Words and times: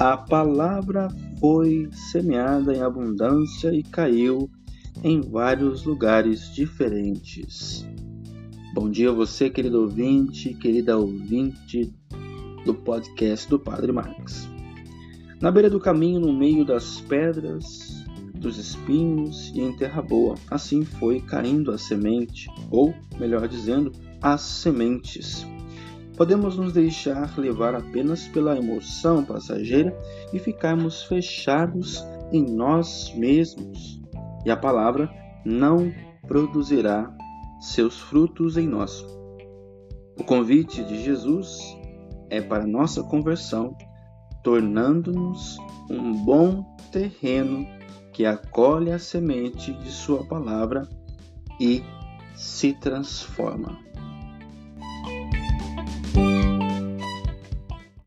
A 0.00 0.16
palavra 0.16 1.08
foi 1.38 1.86
semeada 1.92 2.74
em 2.74 2.80
abundância 2.80 3.70
e 3.70 3.82
caiu 3.82 4.50
em 5.04 5.20
vários 5.20 5.84
lugares 5.84 6.54
diferentes. 6.54 7.86
Bom 8.72 8.90
dia 8.90 9.10
a 9.10 9.12
você, 9.12 9.50
querido 9.50 9.82
ouvinte, 9.82 10.54
querida 10.54 10.96
ouvinte 10.96 11.92
do 12.64 12.72
podcast 12.72 13.46
do 13.50 13.58
Padre 13.58 13.92
Marx. 13.92 14.48
Na 15.38 15.50
beira 15.50 15.68
do 15.68 15.78
caminho, 15.78 16.18
no 16.18 16.32
meio 16.32 16.64
das 16.64 17.02
pedras, 17.02 18.02
dos 18.36 18.56
espinhos 18.56 19.52
e 19.54 19.60
em 19.60 19.76
terra 19.76 20.00
boa, 20.00 20.34
assim 20.50 20.82
foi 20.82 21.20
caindo 21.20 21.70
a 21.70 21.76
semente, 21.76 22.48
ou, 22.70 22.94
melhor 23.18 23.46
dizendo, 23.46 23.92
as 24.22 24.40
sementes. 24.40 25.46
Podemos 26.16 26.56
nos 26.56 26.72
deixar 26.72 27.38
levar 27.38 27.74
apenas 27.74 28.28
pela 28.28 28.56
emoção 28.56 29.24
passageira 29.24 29.96
e 30.32 30.38
ficarmos 30.38 31.02
fechados 31.02 32.04
em 32.32 32.44
nós 32.44 33.12
mesmos, 33.16 34.00
e 34.44 34.50
a 34.50 34.56
palavra 34.56 35.10
não 35.44 35.92
produzirá 36.26 37.12
seus 37.60 37.98
frutos 37.98 38.56
em 38.56 38.66
nós. 38.66 39.04
O 40.18 40.24
convite 40.24 40.84
de 40.84 41.02
Jesus 41.02 41.58
é 42.28 42.40
para 42.40 42.66
nossa 42.66 43.02
conversão, 43.02 43.76
tornando-nos 44.42 45.58
um 45.90 46.12
bom 46.24 46.64
terreno 46.92 47.66
que 48.12 48.24
acolhe 48.26 48.92
a 48.92 48.98
semente 48.98 49.72
de 49.72 49.90
Sua 49.90 50.24
palavra 50.26 50.86
e 51.60 51.82
se 52.34 52.72
transforma. 52.74 53.89